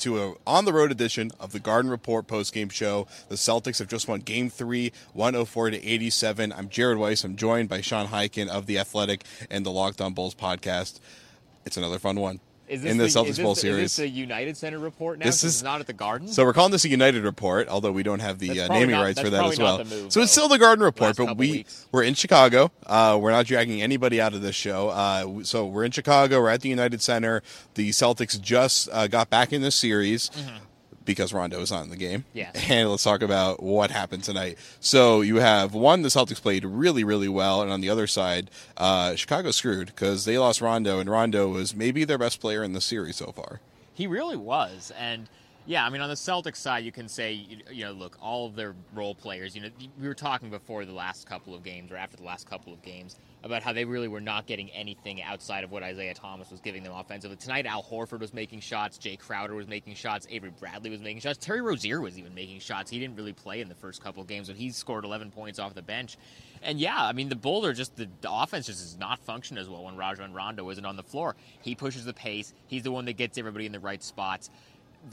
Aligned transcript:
to 0.00 0.22
a 0.22 0.34
on 0.46 0.64
the 0.64 0.72
road 0.72 0.90
edition 0.90 1.30
of 1.40 1.52
the 1.52 1.60
Garden 1.60 1.90
Report 1.90 2.26
postgame 2.26 2.70
show. 2.70 3.06
The 3.28 3.36
Celtics 3.36 3.78
have 3.78 3.88
just 3.88 4.08
won 4.08 4.20
Game 4.20 4.50
Three, 4.50 4.92
104 5.12 5.70
to 5.70 5.84
87. 5.84 6.52
I'm 6.52 6.68
Jared 6.68 6.98
Weiss. 6.98 7.24
I'm 7.24 7.36
joined 7.36 7.68
by 7.68 7.80
Sean 7.80 8.08
Highkin 8.08 8.48
of 8.48 8.66
the 8.66 8.78
Athletic 8.78 9.24
and 9.50 9.64
the 9.64 9.70
Locked 9.70 10.00
On 10.00 10.14
Bulls 10.14 10.34
podcast. 10.34 11.00
It's 11.64 11.76
another 11.76 11.98
fun 11.98 12.20
one 12.20 12.40
Is 12.68 12.82
this 12.82 12.90
in 12.90 12.98
the, 12.98 13.04
the, 13.04 13.10
Celtics 13.10 13.28
is 13.30 13.36
this, 13.36 13.42
Bowl 13.44 13.52
Is 13.52 13.60
series. 13.60 13.96
this 13.96 13.98
a 14.00 14.08
United 14.08 14.56
Center 14.56 14.78
report 14.78 15.18
now? 15.18 15.24
This 15.26 15.44
is- 15.44 15.62
not 15.62 15.80
at 15.80 15.86
the 15.86 15.92
Garden. 15.92 16.28
So 16.28 16.44
we're 16.44 16.52
calling 16.52 16.72
this 16.72 16.84
a 16.84 16.88
United 16.88 17.24
report, 17.24 17.68
although 17.68 17.92
we 17.92 18.02
don't 18.02 18.20
have 18.20 18.38
the 18.38 18.60
uh, 18.62 18.68
naming 18.68 18.90
not- 18.90 19.02
rights 19.02 19.20
for 19.20 19.30
that 19.30 19.44
as 19.44 19.58
well. 19.58 19.78
move, 19.84 20.12
so 20.12 20.20
it's 20.20 20.32
still 20.32 20.48
the 20.48 20.58
Garden 20.58 20.84
Report, 20.84 21.16
but 21.16 21.36
we 21.36 21.50
weeks. 21.50 21.86
we're 21.92 22.02
in 22.04 22.14
Chicago. 22.14 22.70
Uh, 22.86 23.18
we're 23.20 23.30
not 23.30 23.46
dragging 23.46 23.82
anybody 23.82 24.20
out 24.20 24.34
of 24.34 24.42
this 24.42 24.54
show. 24.56 24.88
Uh, 24.90 25.42
so 25.44 25.66
we're 25.66 25.84
in 25.84 25.90
Chicago. 25.90 26.40
We're 26.40 26.50
at 26.50 26.60
the 26.60 26.68
United 26.68 27.02
Center. 27.02 27.42
The 27.74 27.90
Celtics 27.90 28.40
just 28.40 28.88
uh, 28.92 29.06
got 29.06 29.30
back 29.30 29.52
in 29.52 29.62
this 29.62 29.74
series. 29.74 30.30
Because 31.08 31.32
Rondo 31.32 31.58
is 31.60 31.72
not 31.72 31.84
in 31.84 31.90
the 31.90 31.96
game. 31.96 32.24
Mm-hmm. 32.36 32.72
And 32.72 32.90
let's 32.90 33.02
talk 33.02 33.22
about 33.22 33.62
what 33.62 33.90
happened 33.90 34.24
tonight. 34.24 34.58
So 34.78 35.22
you 35.22 35.36
have 35.36 35.72
one, 35.72 36.02
the 36.02 36.10
Celtics 36.10 36.40
played 36.40 36.64
really, 36.64 37.02
really 37.02 37.28
well. 37.28 37.62
And 37.62 37.72
on 37.72 37.80
the 37.80 37.88
other 37.88 38.06
side, 38.06 38.50
uh, 38.76 39.14
Chicago 39.14 39.50
screwed 39.50 39.86
because 39.86 40.26
they 40.26 40.38
lost 40.38 40.60
Rondo, 40.60 41.00
and 41.00 41.08
Rondo 41.10 41.48
was 41.48 41.74
maybe 41.74 42.04
their 42.04 42.18
best 42.18 42.40
player 42.40 42.62
in 42.62 42.74
the 42.74 42.80
series 42.82 43.16
so 43.16 43.32
far. 43.32 43.60
He 43.94 44.06
really 44.06 44.36
was, 44.36 44.92
and 44.98 45.28
yeah, 45.68 45.84
I 45.84 45.90
mean, 45.90 46.00
on 46.00 46.08
the 46.08 46.14
Celtics 46.14 46.56
side, 46.56 46.82
you 46.82 46.90
can 46.90 47.08
say, 47.08 47.46
you, 47.70 47.84
know, 47.84 47.92
look, 47.92 48.16
all 48.22 48.46
of 48.46 48.56
their 48.56 48.74
role 48.94 49.14
players. 49.14 49.54
You 49.54 49.60
know, 49.60 49.68
we 50.00 50.08
were 50.08 50.14
talking 50.14 50.48
before 50.48 50.86
the 50.86 50.94
last 50.94 51.28
couple 51.28 51.54
of 51.54 51.62
games, 51.62 51.92
or 51.92 51.96
after 51.98 52.16
the 52.16 52.22
last 52.22 52.48
couple 52.48 52.72
of 52.72 52.80
games, 52.80 53.16
about 53.42 53.62
how 53.62 53.74
they 53.74 53.84
really 53.84 54.08
were 54.08 54.22
not 54.22 54.46
getting 54.46 54.70
anything 54.70 55.22
outside 55.22 55.64
of 55.64 55.70
what 55.70 55.82
Isaiah 55.82 56.14
Thomas 56.14 56.50
was 56.50 56.60
giving 56.60 56.82
them 56.82 56.94
offensively. 56.94 57.36
Tonight, 57.36 57.66
Al 57.66 57.82
Horford 57.82 58.20
was 58.20 58.32
making 58.32 58.60
shots, 58.60 58.96
Jae 58.96 59.18
Crowder 59.18 59.54
was 59.54 59.68
making 59.68 59.94
shots, 59.94 60.26
Avery 60.30 60.52
Bradley 60.58 60.88
was 60.88 61.02
making 61.02 61.20
shots, 61.20 61.36
Terry 61.36 61.60
Rozier 61.60 62.00
was 62.00 62.18
even 62.18 62.34
making 62.34 62.60
shots. 62.60 62.90
He 62.90 62.98
didn't 62.98 63.16
really 63.16 63.34
play 63.34 63.60
in 63.60 63.68
the 63.68 63.74
first 63.74 64.02
couple 64.02 64.22
of 64.22 64.26
games, 64.26 64.48
but 64.48 64.56
he 64.56 64.70
scored 64.70 65.04
11 65.04 65.32
points 65.32 65.58
off 65.58 65.74
the 65.74 65.82
bench. 65.82 66.16
And 66.62 66.80
yeah, 66.80 66.96
I 66.96 67.12
mean, 67.12 67.28
the 67.28 67.38
are 67.48 67.74
just 67.74 67.94
the, 67.94 68.08
the 68.22 68.32
offense 68.32 68.66
just 68.66 68.80
does 68.80 68.98
not 68.98 69.20
function 69.20 69.58
as 69.58 69.68
well 69.68 69.84
when 69.84 69.98
Rajon 69.98 70.32
Rondo 70.32 70.70
isn't 70.70 70.84
on 70.86 70.96
the 70.96 71.02
floor. 71.02 71.36
He 71.60 71.74
pushes 71.74 72.06
the 72.06 72.14
pace. 72.14 72.54
He's 72.68 72.84
the 72.84 72.90
one 72.90 73.04
that 73.04 73.18
gets 73.18 73.36
everybody 73.36 73.66
in 73.66 73.72
the 73.72 73.80
right 73.80 74.02
spots. 74.02 74.48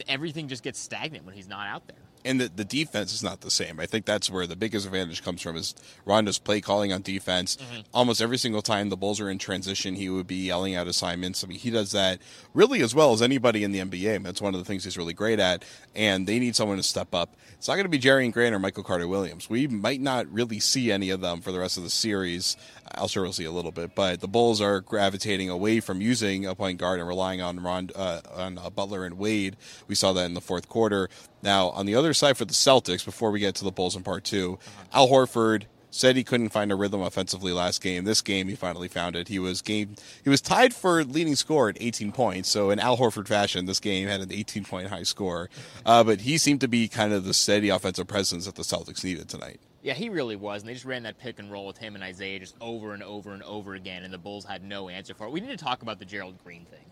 Everything 0.07 0.47
just 0.47 0.63
gets 0.63 0.79
stagnant 0.79 1.25
when 1.25 1.35
he's 1.35 1.47
not 1.47 1.67
out 1.67 1.87
there. 1.87 2.04
And 2.25 2.41
the, 2.41 2.49
the 2.49 2.65
defense 2.65 3.13
is 3.13 3.23
not 3.23 3.41
the 3.41 3.51
same. 3.51 3.79
I 3.79 3.85
think 3.85 4.05
that's 4.05 4.29
where 4.29 4.47
the 4.47 4.55
biggest 4.55 4.85
advantage 4.85 5.23
comes 5.23 5.41
from 5.41 5.55
is 5.55 5.75
Rondo's 6.05 6.39
play 6.39 6.59
calling 6.59 6.91
on 6.91 7.03
defense. 7.03 7.57
Almost 7.93 8.19
every 8.19 8.37
single 8.37 8.63
time 8.63 8.89
the 8.89 8.97
Bulls 8.97 9.21
are 9.21 9.29
in 9.29 9.37
transition, 9.37 9.95
he 9.95 10.09
would 10.09 10.25
be 10.25 10.47
yelling 10.47 10.75
out 10.75 10.87
assignments. 10.87 11.43
I 11.43 11.47
mean, 11.47 11.59
he 11.59 11.69
does 11.69 11.91
that 11.91 12.19
really 12.53 12.81
as 12.81 12.95
well 12.95 13.13
as 13.13 13.21
anybody 13.21 13.63
in 13.63 13.71
the 13.71 13.79
NBA. 13.79 14.23
That's 14.23 14.41
one 14.41 14.55
of 14.55 14.59
the 14.59 14.65
things 14.65 14.83
he's 14.83 14.97
really 14.97 15.13
great 15.13 15.39
at, 15.39 15.63
and 15.95 16.25
they 16.25 16.39
need 16.39 16.55
someone 16.55 16.77
to 16.77 16.83
step 16.83 17.13
up. 17.13 17.35
It's 17.53 17.67
not 17.67 17.75
going 17.75 17.85
to 17.85 17.89
be 17.89 17.99
Jerian 17.99 18.31
Grant 18.31 18.55
or 18.55 18.59
Michael 18.59 18.83
Carter 18.83 19.07
Williams. 19.07 19.49
We 19.49 19.67
might 19.67 20.01
not 20.01 20.27
really 20.31 20.59
see 20.59 20.91
any 20.91 21.11
of 21.11 21.21
them 21.21 21.41
for 21.41 21.51
the 21.51 21.59
rest 21.59 21.77
of 21.77 21.83
the 21.83 21.89
series. 21.89 22.57
I'll 22.93 23.07
sure 23.07 23.23
we'll 23.23 23.33
see 23.33 23.45
a 23.45 23.51
little 23.51 23.71
bit, 23.71 23.95
but 23.95 24.21
the 24.21 24.27
Bulls 24.27 24.61
are 24.61 24.81
gravitating 24.81 25.49
away 25.49 25.79
from 25.79 26.01
using 26.01 26.45
a 26.45 26.55
point 26.55 26.79
guard 26.79 26.99
and 26.99 27.07
relying 27.07 27.41
on 27.41 27.59
Ron, 27.59 27.89
uh, 27.95 28.21
on 28.35 28.57
uh, 28.57 28.69
Butler 28.69 29.05
and 29.05 29.17
Wade. 29.17 29.57
We 29.87 29.95
saw 29.95 30.13
that 30.13 30.25
in 30.25 30.33
the 30.33 30.41
fourth 30.41 30.69
quarter. 30.69 31.09
Now, 31.41 31.69
on 31.69 31.85
the 31.85 31.95
other 31.95 32.13
side 32.15 32.37
for 32.37 32.45
the 32.45 32.53
Celtics, 32.53 33.05
before 33.05 33.31
we 33.31 33.39
get 33.39 33.55
to 33.55 33.63
the 33.63 33.71
Bulls 33.71 33.95
in 33.95 34.03
part 34.03 34.23
2 34.23 34.57
Al 34.93 35.07
Horford 35.07 35.65
said 35.95 36.15
he 36.15 36.23
couldn't 36.23 36.49
find 36.49 36.71
a 36.71 36.75
rhythm 36.75 37.01
offensively 37.01 37.53
last 37.53 37.81
game. 37.81 38.03
This 38.03 38.21
game, 38.21 38.47
he 38.47 38.55
finally 38.55 38.87
found 38.87 39.15
it. 39.15 39.29
He 39.29 39.39
was 39.39 39.61
game. 39.61 39.95
He 40.23 40.29
was 40.29 40.41
tied 40.41 40.73
for 40.73 41.03
leading 41.03 41.35
score 41.35 41.69
at 41.69 41.77
18 41.79 42.11
points. 42.11 42.49
So 42.49 42.69
in 42.69 42.79
Al 42.79 42.97
Horford 42.97 43.27
fashion, 43.27 43.65
this 43.65 43.79
game 43.79 44.07
had 44.07 44.19
an 44.19 44.31
18 44.31 44.65
point 44.65 44.87
high 44.87 45.03
score. 45.03 45.49
Uh, 45.85 46.03
but 46.03 46.21
he 46.21 46.37
seemed 46.39 46.61
to 46.61 46.67
be 46.67 46.87
kind 46.87 47.13
of 47.13 47.25
the 47.25 47.33
steady 47.33 47.69
offensive 47.69 48.07
presence 48.07 48.45
that 48.45 48.55
the 48.55 48.63
Celtics 48.63 49.03
needed 49.03 49.29
tonight. 49.29 49.59
Yeah, 49.83 49.93
he 49.93 50.09
really 50.09 50.35
was. 50.35 50.61
And 50.61 50.69
they 50.69 50.73
just 50.73 50.85
ran 50.85 51.03
that 51.03 51.19
pick 51.19 51.37
and 51.37 51.51
roll 51.51 51.67
with 51.67 51.77
him 51.77 51.93
and 51.93 52.03
Isaiah 52.03 52.39
just 52.39 52.55
over 52.59 52.93
and 52.93 53.03
over 53.03 53.31
and 53.33 53.43
over 53.43 53.75
again, 53.75 54.03
and 54.03 54.11
the 54.11 54.17
Bulls 54.17 54.45
had 54.45 54.63
no 54.63 54.89
answer 54.89 55.13
for 55.13 55.27
it. 55.27 55.31
We 55.31 55.41
need 55.41 55.49
to 55.49 55.63
talk 55.63 55.83
about 55.83 55.99
the 55.99 56.05
Gerald 56.05 56.43
Green 56.43 56.65
thing. 56.65 56.85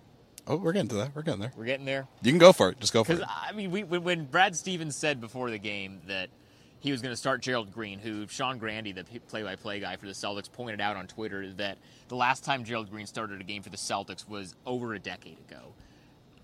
Oh, 0.46 0.58
we're 0.58 0.74
getting 0.74 0.90
to 0.90 0.96
that. 0.96 1.16
We're 1.16 1.22
getting 1.22 1.40
there. 1.40 1.54
We're 1.56 1.66
getting 1.66 1.86
there. 1.86 2.08
You 2.22 2.32
can 2.32 2.40
go 2.40 2.52
for 2.52 2.70
it. 2.70 2.80
Just 2.80 2.92
go 2.92 3.04
for 3.04 3.14
it. 3.14 3.22
I 3.28 3.54
mean, 3.54 3.72
we, 3.72 3.84
when, 3.84 4.04
when 4.04 4.26
Brad 4.26 4.56
Stevens 4.56 4.96
said 4.96 5.22
before 5.22 5.50
the 5.50 5.58
game 5.58 6.02
that 6.08 6.30
he 6.82 6.92
was 6.92 7.02
going 7.02 7.14
to 7.14 7.18
start 7.18 7.42
Gerald 7.42 7.72
Green, 7.72 7.98
who 7.98 8.28
Sean 8.28 8.58
Grande, 8.58 8.94
the 8.94 9.20
play-by-play 9.22 9.80
guy 9.80 9.96
for 9.96 10.06
the 10.06 10.12
Celtics, 10.12 10.52
pointed 10.52 10.82
out 10.82 10.98
on 10.98 11.08
Twitter 11.08 11.50
that 11.54 11.78
the 12.10 12.16
last 12.16 12.44
time 12.44 12.66
Gerald 12.66 12.92
Green 12.92 13.06
started 13.06 13.40
a 13.40 13.44
game 13.46 13.64
for 13.64 13.70
the 13.70 13.78
Celtics 13.78 14.28
was 14.28 14.54
over 14.66 14.94
a 14.94 15.00
decade 15.00 15.40
ago. 15.40 15.74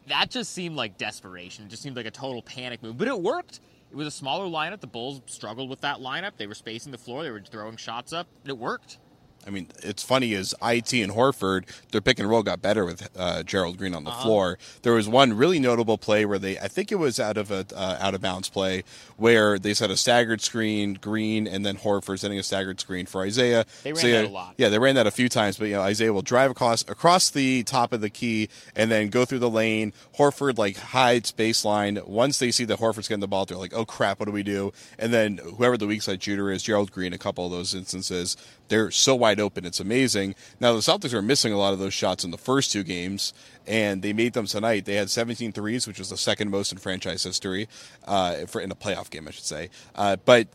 That 0.08 0.30
just 0.30 0.54
seemed 0.54 0.78
like 0.78 0.98
desperation. 0.98 1.66
It 1.66 1.70
just 1.70 1.84
seemed 1.84 1.98
like 1.98 2.06
a 2.06 2.12
total 2.12 2.42
panic 2.42 2.82
move, 2.82 2.98
but 2.98 3.10
it 3.10 3.20
worked. 3.20 3.60
It 3.92 3.98
was 3.98 4.08
a 4.08 4.12
smaller 4.12 4.46
lineup. 4.46 4.80
The 4.80 4.88
Bulls 4.88 5.22
struggled 5.26 5.70
with 5.70 5.82
that 5.82 5.98
lineup. 5.98 6.38
They 6.38 6.48
were 6.48 6.56
spacing 6.56 6.94
the 6.94 6.98
floor. 6.98 7.24
They 7.24 7.32
were 7.32 7.42
throwing 7.42 7.76
shots 7.76 8.14
up. 8.14 8.28
It 8.46 8.58
worked. 8.58 8.98
I 9.48 9.52
mean, 9.52 9.68
it's 9.82 10.04
funny 10.04 10.34
is 10.34 10.54
it 10.62 10.94
and 10.94 11.12
Horford, 11.12 11.66
their 11.92 12.02
pick 12.02 12.20
and 12.20 12.30
roll 12.30 12.44
got 12.44 12.62
better 12.62 12.86
with 12.86 13.10
uh, 13.18 13.44
Gerald 13.44 13.78
Green 13.78 13.94
on 13.94 14.04
the 14.04 14.12
floor. 14.12 14.58
There 14.84 14.94
was 14.94 15.08
one 15.08 15.34
really 15.34 15.60
notable 15.60 15.98
play 15.98 16.26
where 16.26 16.40
they, 16.40 16.58
I 16.60 16.68
think 16.68 16.92
it 16.92 16.96
was 16.96 17.20
out 17.20 17.38
of 17.38 17.52
a 17.52 17.66
uh, 17.76 17.98
out 18.00 18.14
of 18.14 18.22
bounds 18.22 18.50
play, 18.50 18.84
where 19.18 19.58
they 19.58 19.74
set 19.74 19.90
a 19.90 19.98
staggered 19.98 20.42
screen, 20.42 20.96
Green, 20.96 21.48
and 21.48 21.66
then 21.66 21.78
Horford 21.78 22.20
setting 22.20 22.38
a 22.38 22.44
staggered 22.44 22.80
screen 22.80 23.06
for 23.06 23.22
Isaiah. 23.24 23.66
They 23.84 23.92
ran 23.92 24.00
Isaiah- 24.00 24.22
that 24.22 24.28
a 24.28 24.30
lot. 24.30 24.54
Yeah, 24.58 24.70
they 24.70 24.80
ran 24.80 24.96
that 24.96 25.08
a 25.08 25.12
few 25.12 25.30
times, 25.30 25.58
but 25.58 25.66
you 25.66 25.76
know 25.76 25.82
Isaiah 25.82 26.14
will 26.14 26.22
drive 26.22 26.52
across 26.52 26.84
across 26.84 27.30
the 27.30 27.64
top 27.64 27.94
of 27.94 28.02
the 28.02 28.10
key 28.10 28.50
and 28.76 28.92
then 28.92 29.10
go 29.10 29.26
through 29.26 29.40
the 29.40 29.50
lane. 29.50 29.94
Horford 30.18 30.58
like 30.58 30.78
hides 30.78 31.32
baseline. 31.32 32.06
Once 32.06 32.40
they 32.40 32.52
see 32.52 32.66
that 32.66 32.80
Horford's 32.80 33.08
getting 33.08 33.22
the 33.22 33.28
ball, 33.28 33.46
they're 33.46 33.58
like, 33.58 33.74
"Oh 33.74 33.86
crap, 33.86 34.20
what 34.20 34.26
do 34.26 34.32
we 34.32 34.44
do?" 34.44 34.72
And 34.98 35.14
then 35.14 35.40
whoever 35.58 35.78
the 35.78 35.88
weak 35.88 36.02
side 36.02 36.22
shooter 36.22 36.52
is, 36.52 36.64
Gerald 36.64 36.92
Green, 36.92 37.14
a 37.14 37.18
couple 37.18 37.46
of 37.46 37.52
those 37.52 37.74
instances, 37.74 38.38
they're 38.70 38.92
so 38.92 39.16
wide 39.16 39.40
open, 39.40 39.66
it's 39.66 39.80
amazing. 39.80 40.36
Now 40.60 40.74
the 40.74 40.80
Celtics 40.80 41.14
are 41.14 41.22
missing 41.22 41.52
a 41.52 41.58
lot 41.58 41.74
of 41.74 41.80
those 41.80 41.94
shots 41.94 42.24
in 42.24 42.32
the 42.32 42.38
first 42.38 42.72
two 42.72 42.84
games, 42.84 43.34
and 43.68 44.02
they 44.02 44.14
made 44.14 44.34
them 44.34 44.46
tonight. 44.46 44.86
They 44.86 44.96
had 44.96 45.10
17 45.10 45.52
threes, 45.52 45.88
which 45.88 46.00
was 46.00 46.10
the 46.10 46.18
second 46.18 46.50
most 46.50 46.72
in 46.72 46.78
franchise 46.78 47.24
history, 47.24 47.68
uh, 48.08 48.46
for 48.46 48.62
in 48.62 48.72
a 48.72 48.76
playoff 48.76 49.10
game, 49.10 49.28
I 49.28 49.32
should 49.32 49.44
say. 49.44 49.70
Uh, 49.96 50.16
but 50.24 50.48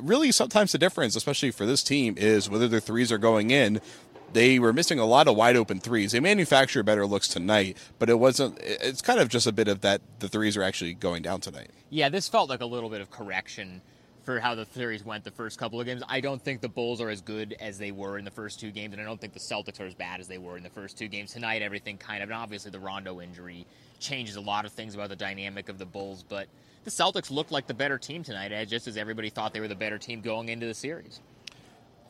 really 0.00 0.32
sometimes 0.32 0.72
the 0.72 0.78
difference, 0.78 1.16
especially 1.16 1.50
for 1.50 1.66
this 1.66 1.82
team, 1.82 2.14
is 2.16 2.48
whether 2.48 2.68
their 2.68 2.80
threes 2.80 3.12
are 3.12 3.18
going 3.18 3.50
in. 3.50 3.80
They 4.32 4.60
were 4.60 4.72
missing 4.72 5.00
a 5.00 5.06
lot 5.06 5.26
of 5.26 5.34
wide 5.34 5.56
open 5.56 5.80
threes. 5.80 6.12
They 6.12 6.20
manufacture 6.20 6.84
better 6.84 7.04
looks 7.04 7.26
tonight, 7.26 7.76
but 7.98 8.08
it 8.08 8.20
wasn't. 8.20 8.58
It's 8.60 9.02
kind 9.02 9.18
of 9.18 9.28
just 9.28 9.48
a 9.48 9.52
bit 9.52 9.66
of 9.66 9.80
that. 9.80 10.02
The 10.20 10.28
threes 10.28 10.56
are 10.56 10.62
actually 10.62 10.94
going 10.94 11.22
down 11.22 11.40
tonight. 11.40 11.70
Yeah, 11.90 12.08
this 12.10 12.28
felt 12.28 12.48
like 12.48 12.60
a 12.60 12.66
little 12.66 12.88
bit 12.88 13.00
of 13.00 13.10
correction 13.10 13.82
for 14.24 14.38
how 14.40 14.54
the 14.54 14.66
series 14.66 15.04
went 15.04 15.24
the 15.24 15.30
first 15.30 15.58
couple 15.58 15.80
of 15.80 15.86
games. 15.86 16.02
I 16.08 16.20
don't 16.20 16.42
think 16.42 16.60
the 16.60 16.68
Bulls 16.68 17.00
are 17.00 17.08
as 17.08 17.20
good 17.20 17.56
as 17.60 17.78
they 17.78 17.90
were 17.90 18.18
in 18.18 18.24
the 18.24 18.30
first 18.30 18.60
two 18.60 18.70
games, 18.70 18.92
and 18.92 19.00
I 19.00 19.04
don't 19.04 19.20
think 19.20 19.32
the 19.32 19.40
Celtics 19.40 19.80
are 19.80 19.86
as 19.86 19.94
bad 19.94 20.20
as 20.20 20.28
they 20.28 20.38
were 20.38 20.56
in 20.56 20.62
the 20.62 20.70
first 20.70 20.98
two 20.98 21.08
games. 21.08 21.32
Tonight, 21.32 21.62
everything 21.62 21.96
kind 21.96 22.22
of, 22.22 22.28
and 22.28 22.38
obviously 22.38 22.70
the 22.70 22.78
Rondo 22.78 23.20
injury 23.20 23.66
changes 23.98 24.36
a 24.36 24.40
lot 24.40 24.64
of 24.64 24.72
things 24.72 24.94
about 24.94 25.08
the 25.08 25.16
dynamic 25.16 25.68
of 25.68 25.78
the 25.78 25.86
Bulls, 25.86 26.24
but 26.28 26.48
the 26.84 26.90
Celtics 26.90 27.30
looked 27.30 27.52
like 27.52 27.66
the 27.66 27.74
better 27.74 27.98
team 27.98 28.22
tonight, 28.22 28.52
eh, 28.52 28.64
just 28.64 28.88
as 28.88 28.96
everybody 28.96 29.30
thought 29.30 29.52
they 29.52 29.60
were 29.60 29.68
the 29.68 29.74
better 29.74 29.98
team 29.98 30.20
going 30.20 30.48
into 30.48 30.66
the 30.66 30.74
series. 30.74 31.20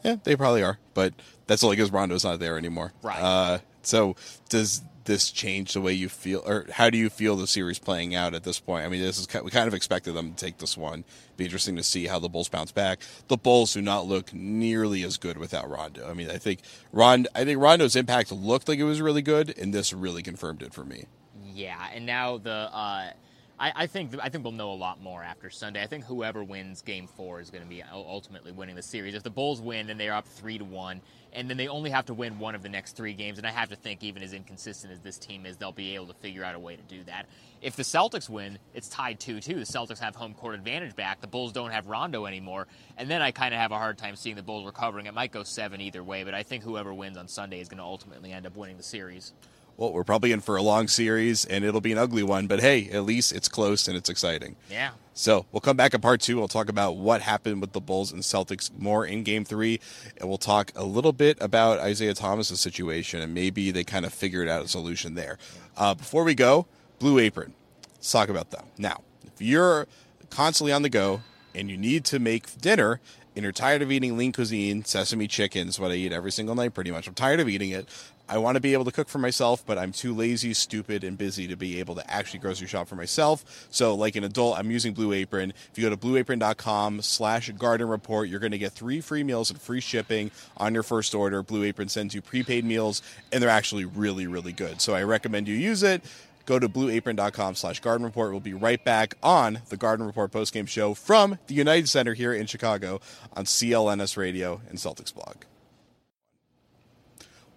Yeah, 0.02 0.16
they 0.24 0.36
probably 0.36 0.62
are, 0.62 0.78
but 0.94 1.14
that's 1.46 1.62
only 1.62 1.76
because 1.76 1.90
Rondo's 1.90 2.24
not 2.24 2.40
there 2.40 2.56
anymore. 2.56 2.92
Right. 3.02 3.20
Uh, 3.20 3.58
so 3.82 4.16
does 4.48 4.82
this 5.04 5.30
change 5.30 5.72
the 5.72 5.80
way 5.80 5.92
you 5.92 6.08
feel, 6.08 6.42
or 6.46 6.66
how 6.70 6.90
do 6.90 6.98
you 6.98 7.10
feel 7.10 7.36
the 7.36 7.46
series 7.46 7.78
playing 7.78 8.14
out 8.14 8.34
at 8.34 8.44
this 8.44 8.60
point? 8.60 8.84
I 8.84 8.88
mean, 8.88 9.00
this 9.00 9.18
is 9.18 9.26
we 9.42 9.50
kind 9.50 9.66
of 9.66 9.74
expected 9.74 10.12
them 10.12 10.32
to 10.32 10.36
take 10.36 10.58
this 10.58 10.76
one. 10.76 11.04
Be 11.36 11.44
interesting 11.44 11.76
to 11.76 11.82
see 11.82 12.06
how 12.06 12.18
the 12.18 12.28
Bulls 12.28 12.48
bounce 12.48 12.72
back. 12.72 13.00
The 13.28 13.36
Bulls 13.36 13.72
do 13.74 13.82
not 13.82 14.06
look 14.06 14.32
nearly 14.32 15.02
as 15.02 15.16
good 15.16 15.36
without 15.36 15.68
Rondo. 15.68 16.08
I 16.08 16.14
mean, 16.14 16.30
I 16.30 16.38
think 16.38 16.60
Rond, 16.92 17.28
I 17.34 17.44
think 17.44 17.60
Rondo's 17.60 17.96
impact 17.96 18.30
looked 18.30 18.68
like 18.68 18.78
it 18.78 18.84
was 18.84 19.00
really 19.00 19.22
good, 19.22 19.56
and 19.58 19.74
this 19.74 19.92
really 19.92 20.22
confirmed 20.22 20.62
it 20.62 20.72
for 20.72 20.84
me. 20.84 21.06
Yeah, 21.52 21.84
and 21.92 22.06
now 22.06 22.38
the. 22.38 22.50
Uh, 22.50 23.10
I, 23.60 23.72
I, 23.76 23.86
think 23.86 24.14
I 24.22 24.30
think 24.30 24.42
we'll 24.42 24.54
know 24.54 24.72
a 24.72 24.74
lot 24.74 25.02
more 25.02 25.22
after 25.22 25.50
Sunday. 25.50 25.82
I 25.82 25.86
think 25.86 26.04
whoever 26.04 26.42
wins 26.42 26.80
Game 26.80 27.06
Four 27.06 27.40
is 27.40 27.50
going 27.50 27.62
to 27.62 27.68
be 27.68 27.82
ultimately 27.92 28.52
winning 28.52 28.74
the 28.74 28.82
series. 28.82 29.14
If 29.14 29.22
the 29.22 29.30
Bulls 29.30 29.60
win, 29.60 29.88
then 29.88 29.98
they're 29.98 30.14
up 30.14 30.26
three 30.26 30.56
to 30.56 30.64
one, 30.64 31.02
and 31.34 31.48
then 31.48 31.58
they 31.58 31.68
only 31.68 31.90
have 31.90 32.06
to 32.06 32.14
win 32.14 32.38
one 32.38 32.54
of 32.54 32.62
the 32.62 32.70
next 32.70 32.96
three 32.96 33.12
games. 33.12 33.36
And 33.36 33.46
I 33.46 33.50
have 33.50 33.68
to 33.68 33.76
think, 33.76 34.02
even 34.02 34.22
as 34.22 34.32
inconsistent 34.32 34.94
as 34.94 35.00
this 35.00 35.18
team 35.18 35.44
is, 35.44 35.58
they'll 35.58 35.72
be 35.72 35.94
able 35.94 36.06
to 36.06 36.14
figure 36.14 36.42
out 36.42 36.54
a 36.54 36.58
way 36.58 36.74
to 36.74 36.82
do 36.82 37.04
that. 37.04 37.26
If 37.60 37.76
the 37.76 37.82
Celtics 37.82 38.30
win, 38.30 38.58
it's 38.72 38.88
tied 38.88 39.20
2 39.20 39.40
2. 39.40 39.54
The 39.56 39.60
Celtics 39.60 39.98
have 39.98 40.16
home 40.16 40.32
court 40.32 40.54
advantage 40.54 40.96
back. 40.96 41.20
The 41.20 41.26
Bulls 41.26 41.52
don't 41.52 41.70
have 41.70 41.86
Rondo 41.86 42.24
anymore. 42.24 42.66
And 42.96 43.10
then 43.10 43.20
I 43.20 43.30
kind 43.30 43.52
of 43.52 43.60
have 43.60 43.72
a 43.72 43.78
hard 43.78 43.98
time 43.98 44.16
seeing 44.16 44.36
the 44.36 44.42
Bulls 44.42 44.64
recovering. 44.64 45.04
It 45.04 45.12
might 45.12 45.32
go 45.32 45.42
seven 45.42 45.82
either 45.82 46.02
way, 46.02 46.24
but 46.24 46.32
I 46.32 46.44
think 46.44 46.64
whoever 46.64 46.94
wins 46.94 47.18
on 47.18 47.28
Sunday 47.28 47.60
is 47.60 47.68
going 47.68 47.76
to 47.76 47.84
ultimately 47.84 48.32
end 48.32 48.46
up 48.46 48.56
winning 48.56 48.78
the 48.78 48.82
series 48.82 49.34
well, 49.80 49.94
we're 49.94 50.04
probably 50.04 50.30
in 50.30 50.40
for 50.40 50.56
a 50.56 50.62
long 50.62 50.88
series 50.88 51.46
and 51.46 51.64
it'll 51.64 51.80
be 51.80 51.90
an 51.90 51.96
ugly 51.96 52.22
one, 52.22 52.46
but 52.46 52.60
hey, 52.60 52.90
at 52.90 53.04
least 53.04 53.32
it's 53.32 53.48
close 53.48 53.88
and 53.88 53.96
it's 53.96 54.10
exciting. 54.10 54.54
Yeah. 54.70 54.90
So 55.14 55.46
we'll 55.52 55.62
come 55.62 55.76
back 55.78 55.94
in 55.94 56.02
part 56.02 56.20
two. 56.20 56.36
We'll 56.36 56.48
talk 56.48 56.68
about 56.68 56.98
what 56.98 57.22
happened 57.22 57.62
with 57.62 57.72
the 57.72 57.80
Bulls 57.80 58.12
and 58.12 58.20
Celtics 58.20 58.70
more 58.78 59.06
in 59.06 59.22
game 59.22 59.42
three. 59.42 59.80
And 60.18 60.28
we'll 60.28 60.36
talk 60.36 60.70
a 60.76 60.84
little 60.84 61.14
bit 61.14 61.38
about 61.40 61.78
Isaiah 61.78 62.12
Thomas's 62.12 62.60
situation 62.60 63.22
and 63.22 63.32
maybe 63.32 63.70
they 63.70 63.82
kind 63.82 64.04
of 64.04 64.12
figured 64.12 64.48
out 64.48 64.62
a 64.62 64.68
solution 64.68 65.14
there. 65.14 65.38
Uh, 65.78 65.94
before 65.94 66.24
we 66.24 66.34
go, 66.34 66.66
Blue 66.98 67.18
Apron. 67.18 67.54
Let's 67.94 68.12
talk 68.12 68.28
about 68.28 68.50
them. 68.50 68.66
Now, 68.76 69.00
if 69.24 69.40
you're 69.40 69.86
constantly 70.28 70.74
on 70.74 70.82
the 70.82 70.90
go 70.90 71.22
and 71.54 71.70
you 71.70 71.78
need 71.78 72.04
to 72.04 72.18
make 72.18 72.60
dinner, 72.60 73.00
and 73.36 73.44
you're 73.44 73.52
tired 73.52 73.80
of 73.80 73.92
eating 73.92 74.16
lean 74.16 74.32
cuisine, 74.32 74.84
sesame 74.84 75.28
chicken 75.28 75.68
is 75.68 75.78
what 75.78 75.90
I 75.90 75.94
eat 75.94 76.12
every 76.12 76.32
single 76.32 76.54
night 76.54 76.74
pretty 76.74 76.90
much. 76.90 77.06
I'm 77.06 77.14
tired 77.14 77.40
of 77.40 77.48
eating 77.48 77.70
it. 77.70 77.88
I 78.30 78.38
want 78.38 78.54
to 78.54 78.60
be 78.60 78.74
able 78.74 78.84
to 78.84 78.92
cook 78.92 79.08
for 79.08 79.18
myself, 79.18 79.66
but 79.66 79.76
I'm 79.76 79.90
too 79.90 80.14
lazy, 80.14 80.54
stupid, 80.54 81.02
and 81.02 81.18
busy 81.18 81.48
to 81.48 81.56
be 81.56 81.80
able 81.80 81.96
to 81.96 82.08
actually 82.08 82.38
grocery 82.38 82.68
shop 82.68 82.86
for 82.86 82.94
myself. 82.94 83.66
So, 83.72 83.96
like 83.96 84.14
an 84.14 84.22
adult, 84.22 84.56
I'm 84.56 84.70
using 84.70 84.94
Blue 84.94 85.12
Apron. 85.12 85.52
If 85.72 85.76
you 85.76 85.82
go 85.82 85.90
to 85.90 85.96
blueapron.com 85.96 87.02
slash 87.02 87.50
garden 87.50 87.88
report, 87.88 88.28
you're 88.28 88.38
going 88.38 88.52
to 88.52 88.58
get 88.58 88.70
three 88.70 89.00
free 89.00 89.24
meals 89.24 89.50
and 89.50 89.60
free 89.60 89.80
shipping 89.80 90.30
on 90.56 90.74
your 90.74 90.84
first 90.84 91.12
order. 91.12 91.42
Blue 91.42 91.64
Apron 91.64 91.88
sends 91.88 92.14
you 92.14 92.22
prepaid 92.22 92.64
meals, 92.64 93.02
and 93.32 93.42
they're 93.42 93.50
actually 93.50 93.84
really, 93.84 94.28
really 94.28 94.52
good. 94.52 94.80
So 94.80 94.94
I 94.94 95.02
recommend 95.02 95.48
you 95.48 95.56
use 95.56 95.82
it 95.82 96.04
go 96.46 96.58
to 96.58 96.68
blueapron.com 96.68 97.54
slash 97.54 97.78
garden 97.80 98.04
report 98.04 98.30
we'll 98.30 98.40
be 98.40 98.54
right 98.54 98.82
back 98.82 99.14
on 99.22 99.60
the 99.68 99.76
garden 99.76 100.04
report 100.04 100.32
postgame 100.32 100.66
show 100.66 100.94
from 100.94 101.38
the 101.46 101.54
united 101.54 101.88
center 101.88 102.14
here 102.14 102.32
in 102.32 102.46
chicago 102.46 102.98
on 103.34 103.44
clns 103.44 104.16
radio 104.16 104.60
and 104.68 104.78
celtics 104.78 105.14
blog 105.14 105.36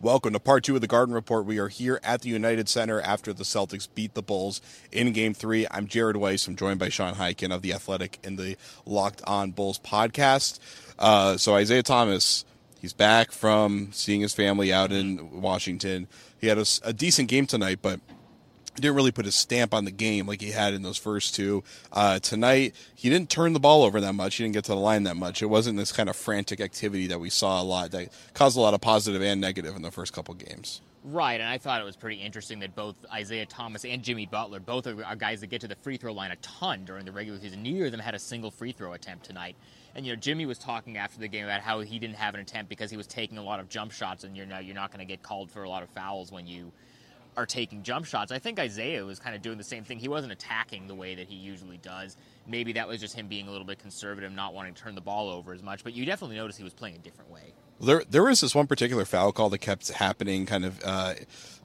Welcome 0.04 0.34
to 0.34 0.40
part 0.42 0.66
two 0.66 0.76
of 0.76 0.82
the 0.82 0.88
Garden 0.88 1.16
Report. 1.16 1.46
We 1.46 1.60
are 1.60 1.70
here 1.70 1.98
at 2.04 2.24
the 2.24 2.30
United 2.30 2.68
Center 2.68 3.00
after 3.00 3.32
the 3.32 3.46
Celtics 3.46 3.88
beat 3.96 4.16
the 4.16 4.22
Bulls 4.22 4.60
in 4.92 5.14
game 5.14 5.34
three. 5.34 5.66
I'm 5.72 5.88
Jared 5.88 6.18
Weiss. 6.18 6.46
I'm 6.46 6.58
joined 6.58 6.78
by 6.78 6.90
Sean 6.90 7.14
Highkin 7.14 7.56
of 7.56 7.62
The 7.62 7.72
Athletic 7.72 8.20
and 8.22 8.38
the 8.38 8.58
Locked 8.86 9.22
On 9.26 9.52
Bulls 9.52 9.80
podcast. 9.80 10.60
Uh, 11.00 11.38
so, 11.38 11.56
Isaiah 11.56 11.84
Thomas, 11.84 12.44
he's 12.82 12.92
back 12.92 13.32
from 13.32 13.92
seeing 13.94 14.20
his 14.20 14.34
family 14.34 14.74
out 14.74 14.92
in 14.92 15.40
Washington. 15.40 16.10
He 16.38 16.48
had 16.48 16.58
a, 16.58 16.66
a 16.84 16.92
decent 16.92 17.30
game 17.30 17.46
tonight, 17.46 17.80
but 17.82 18.02
didn't 18.76 18.96
really 18.96 19.12
put 19.12 19.26
a 19.26 19.32
stamp 19.32 19.74
on 19.74 19.86
the 19.86 19.92
game 19.92 20.28
like 20.28 20.42
he 20.42 20.52
had 20.52 20.74
in 20.74 20.82
those 20.82 20.98
first 20.98 21.36
two. 21.36 21.64
Uh, 21.92 22.20
tonight, 22.20 22.76
he 22.96 23.10
didn't 23.10 23.30
turn 23.30 23.54
the 23.54 23.60
ball 23.60 23.84
over 23.84 24.02
that 24.02 24.14
much. 24.14 24.36
He 24.36 24.44
didn't 24.44 24.54
get 24.54 24.66
to 24.66 24.72
the 24.72 24.78
line 24.78 25.04
that 25.04 25.16
much. 25.16 25.42
It 25.42 25.48
wasn't 25.48 25.78
this 25.78 25.92
kind 25.92 26.10
of 26.10 26.16
frantic 26.16 26.60
activity 26.60 27.08
that 27.08 27.20
we 27.20 27.30
saw 27.30 27.62
a 27.62 27.64
lot 27.64 27.92
that 27.92 28.10
caused 28.34 28.58
a 28.58 28.62
lot 28.62 28.74
of 28.74 28.82
positive 28.82 29.22
and 29.22 29.40
negative 29.40 29.76
in 29.76 29.82
the 29.82 29.92
first 29.92 30.14
couple 30.14 30.34
games. 30.34 30.82
Right, 31.06 31.42
and 31.42 31.50
I 31.50 31.58
thought 31.58 31.82
it 31.82 31.84
was 31.84 31.98
pretty 31.98 32.22
interesting 32.22 32.60
that 32.60 32.76
both 32.76 32.96
Isaiah 33.12 33.46
Thomas 33.46 33.84
and 33.84 34.02
Jimmy 34.02 34.26
Butler, 34.26 34.62
both 34.62 34.88
are 34.88 35.16
guys 35.18 35.42
that 35.42 35.48
get 35.48 35.60
to 35.62 35.68
the 35.68 35.76
free 35.76 35.98
throw 35.98 36.14
line 36.14 36.32
a 36.32 36.38
ton 36.38 36.86
during 36.86 37.04
the 37.04 37.12
regular 37.12 37.38
season. 37.40 37.62
Neither 37.62 37.88
of 37.88 37.92
them 37.92 38.00
had 38.00 38.16
a 38.16 38.20
single 38.20 38.52
free 38.52 38.72
throw 38.72 38.94
attempt 38.94 39.26
tonight. 39.26 39.58
And 39.96 40.06
you 40.06 40.14
know, 40.14 40.16
Jimmy 40.16 40.46
was 40.46 40.58
talking 40.58 40.98
after 40.98 41.20
the 41.20 41.28
game 41.28 41.44
about 41.44 41.60
how 41.60 41.82
he 41.82 42.00
didn't 42.00 42.16
have 42.16 42.36
an 42.36 42.40
attempt 42.40 42.70
because 42.70 42.90
he 42.90 42.96
was 42.96 43.06
taking 43.06 43.38
a 43.38 43.44
lot 43.44 43.60
of 43.60 43.68
jump 43.68 43.92
shots, 43.92 44.24
and 44.24 44.36
you're 44.38 44.48
you're 44.62 44.74
not 44.74 44.92
going 44.92 45.06
to 45.06 45.12
get 45.12 45.22
called 45.22 45.52
for 45.52 45.64
a 45.64 45.70
lot 45.70 45.84
of 45.84 45.90
fouls 45.90 46.32
when 46.32 46.48
you 46.48 46.72
are 47.38 47.46
taking 47.46 47.84
jump 47.84 48.06
shots. 48.06 48.32
I 48.32 48.40
think 48.40 48.60
Isaiah 48.60 49.04
was 49.06 49.20
kind 49.20 49.36
of 49.36 49.42
doing 49.42 49.58
the 49.58 49.64
same 49.64 49.84
thing. 49.84 50.00
He 50.00 50.08
wasn't 50.08 50.34
attacking 50.34 50.88
the 50.88 50.96
way 50.96 51.16
that 51.16 51.28
he 51.28 51.36
usually 51.36 51.78
does. 51.78 52.18
Maybe 52.48 52.74
that 52.74 52.88
was 52.88 53.00
just 53.00 53.16
him 53.16 53.28
being 53.28 53.48
a 53.48 53.52
little 53.52 53.66
bit 53.66 53.80
conservative, 53.80 54.32
not 54.32 54.54
wanting 54.54 54.74
to 54.74 54.82
turn 54.82 54.96
the 54.96 55.02
ball 55.02 55.30
over 55.30 55.54
as 55.54 55.64
much. 55.64 55.84
But 55.84 55.94
you 55.94 56.06
definitely 56.06 56.36
notice 56.36 56.58
he 56.58 56.64
was 56.64 56.74
playing 56.74 56.96
a 56.96 57.00
different 57.00 57.32
way. 57.32 57.54
There, 57.82 58.04
there 58.10 58.24
was 58.24 58.42
this 58.42 58.54
one 58.54 58.68
particular 58.68 59.06
foul 59.06 59.32
call 59.32 59.50
that 59.50 59.60
kept 59.60 59.90
happening, 59.90 60.46
kind 60.46 60.66
of. 60.66 60.80
Uh, 60.84 61.16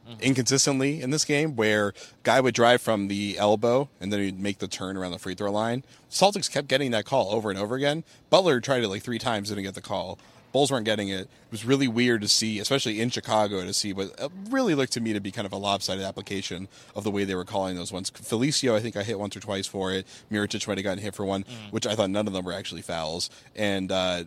mm-hmm. 0.08 0.20
inconsistently 0.20 1.02
in 1.02 1.10
this 1.10 1.24
game 1.24 1.56
where 1.56 1.92
guy 2.22 2.40
would 2.40 2.54
drive 2.54 2.80
from 2.80 3.08
the 3.08 3.36
elbow 3.38 3.88
and 4.00 4.12
then 4.12 4.20
he'd 4.20 4.40
make 4.40 4.58
the 4.58 4.68
turn 4.68 4.96
around 4.96 5.12
the 5.12 5.18
free 5.18 5.34
throw 5.34 5.50
line. 5.50 5.84
Celtics 6.10 6.50
kept 6.50 6.68
getting 6.68 6.90
that 6.92 7.04
call 7.04 7.30
over 7.32 7.50
and 7.50 7.58
over 7.58 7.74
again. 7.74 8.04
Butler 8.30 8.60
tried 8.60 8.82
it 8.82 8.88
like 8.88 9.02
three 9.02 9.18
times, 9.18 9.50
didn't 9.50 9.64
get 9.64 9.74
the 9.74 9.80
call. 9.80 10.18
Bulls 10.58 10.72
weren't 10.72 10.86
getting 10.86 11.08
it. 11.08 11.20
It 11.20 11.52
was 11.52 11.64
really 11.64 11.86
weird 11.86 12.22
to 12.22 12.26
see, 12.26 12.58
especially 12.58 13.00
in 13.00 13.10
Chicago, 13.10 13.64
to 13.64 13.72
see 13.72 13.92
what 13.92 14.10
really 14.50 14.74
looked 14.74 14.92
to 14.94 15.00
me 15.00 15.12
to 15.12 15.20
be 15.20 15.30
kind 15.30 15.46
of 15.46 15.52
a 15.52 15.56
lopsided 15.56 16.02
application 16.02 16.66
of 16.96 17.04
the 17.04 17.12
way 17.12 17.22
they 17.22 17.36
were 17.36 17.44
calling 17.44 17.76
those 17.76 17.92
ones. 17.92 18.10
Felicio, 18.10 18.74
I 18.74 18.80
think 18.80 18.96
I 18.96 19.04
hit 19.04 19.20
once 19.20 19.36
or 19.36 19.40
twice 19.40 19.68
for 19.68 19.92
it. 19.92 20.04
Mirotic 20.32 20.66
might 20.66 20.76
have 20.76 20.82
gotten 20.82 20.98
hit 20.98 21.14
for 21.14 21.24
one, 21.24 21.44
mm. 21.44 21.70
which 21.70 21.86
I 21.86 21.94
thought 21.94 22.10
none 22.10 22.26
of 22.26 22.32
them 22.32 22.44
were 22.44 22.52
actually 22.52 22.82
fouls. 22.82 23.30
And 23.54 23.92
uh, 23.92 24.24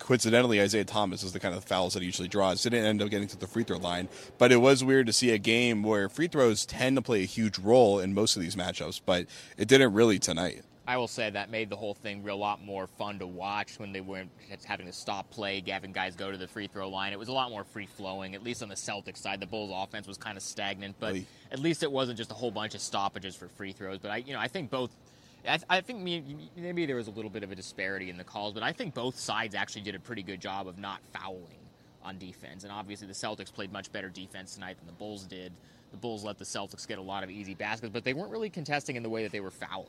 coincidentally, 0.00 0.60
Isaiah 0.60 0.82
Thomas 0.82 1.22
is 1.22 1.34
the 1.34 1.38
kind 1.38 1.54
of 1.54 1.62
fouls 1.62 1.94
that 1.94 2.00
he 2.00 2.06
usually 2.06 2.26
draws. 2.26 2.64
Didn't 2.64 2.84
end 2.84 3.00
up 3.00 3.08
getting 3.08 3.28
to 3.28 3.38
the 3.38 3.46
free 3.46 3.62
throw 3.62 3.78
line, 3.78 4.08
but 4.38 4.50
it 4.50 4.56
was 4.56 4.82
weird 4.82 5.06
to 5.06 5.12
see 5.12 5.30
a 5.30 5.38
game 5.38 5.84
where 5.84 6.08
free 6.08 6.26
throws 6.26 6.66
tend 6.66 6.96
to 6.96 7.02
play 7.02 7.22
a 7.22 7.26
huge 7.26 7.60
role 7.60 8.00
in 8.00 8.12
most 8.12 8.34
of 8.34 8.42
these 8.42 8.56
matchups, 8.56 9.00
but 9.06 9.26
it 9.56 9.68
didn't 9.68 9.92
really 9.92 10.18
tonight. 10.18 10.64
I 10.90 10.96
will 10.96 11.06
say 11.06 11.30
that 11.30 11.50
made 11.50 11.70
the 11.70 11.76
whole 11.76 11.94
thing 11.94 12.28
a 12.28 12.34
lot 12.34 12.64
more 12.64 12.88
fun 12.88 13.20
to 13.20 13.26
watch 13.28 13.78
when 13.78 13.92
they 13.92 14.00
weren't 14.00 14.32
having 14.64 14.86
to 14.86 14.92
stop 14.92 15.30
play, 15.30 15.62
having 15.68 15.92
guys 15.92 16.16
go 16.16 16.32
to 16.32 16.36
the 16.36 16.48
free 16.48 16.66
throw 16.66 16.88
line. 16.88 17.12
It 17.12 17.18
was 17.18 17.28
a 17.28 17.32
lot 17.32 17.48
more 17.48 17.62
free 17.62 17.86
flowing, 17.86 18.34
at 18.34 18.42
least 18.42 18.60
on 18.60 18.68
the 18.68 18.74
Celtics 18.74 19.18
side. 19.18 19.38
The 19.38 19.46
Bulls' 19.46 19.70
offense 19.72 20.08
was 20.08 20.16
kind 20.16 20.36
of 20.36 20.42
stagnant, 20.42 20.96
but 20.98 21.12
really? 21.12 21.26
at 21.52 21.60
least 21.60 21.84
it 21.84 21.92
wasn't 21.92 22.18
just 22.18 22.32
a 22.32 22.34
whole 22.34 22.50
bunch 22.50 22.74
of 22.74 22.80
stoppages 22.80 23.36
for 23.36 23.46
free 23.46 23.70
throws. 23.70 24.00
But 24.00 24.10
I, 24.10 24.16
you 24.16 24.32
know, 24.32 24.40
I 24.40 24.48
think 24.48 24.68
both. 24.68 24.90
I, 25.48 25.60
I 25.70 25.80
think 25.80 26.02
maybe 26.02 26.86
there 26.86 26.96
was 26.96 27.06
a 27.06 27.12
little 27.12 27.30
bit 27.30 27.44
of 27.44 27.52
a 27.52 27.54
disparity 27.54 28.10
in 28.10 28.16
the 28.16 28.24
calls, 28.24 28.52
but 28.52 28.64
I 28.64 28.72
think 28.72 28.92
both 28.92 29.16
sides 29.16 29.54
actually 29.54 29.82
did 29.82 29.94
a 29.94 30.00
pretty 30.00 30.24
good 30.24 30.40
job 30.40 30.66
of 30.66 30.76
not 30.76 30.98
fouling 31.12 31.68
on 32.02 32.18
defense. 32.18 32.64
And 32.64 32.72
obviously, 32.72 33.06
the 33.06 33.14
Celtics 33.14 33.52
played 33.52 33.72
much 33.72 33.92
better 33.92 34.08
defense 34.08 34.54
tonight 34.54 34.76
than 34.78 34.88
the 34.88 34.98
Bulls 34.98 35.22
did. 35.22 35.52
The 35.92 35.98
Bulls 35.98 36.24
let 36.24 36.36
the 36.36 36.44
Celtics 36.44 36.86
get 36.88 36.98
a 36.98 37.02
lot 37.02 37.22
of 37.22 37.30
easy 37.30 37.54
baskets, 37.54 37.92
but 37.92 38.02
they 38.02 38.12
weren't 38.12 38.32
really 38.32 38.50
contesting 38.50 38.96
in 38.96 39.04
the 39.04 39.08
way 39.08 39.22
that 39.22 39.30
they 39.30 39.40
were 39.40 39.52
fouling. 39.52 39.86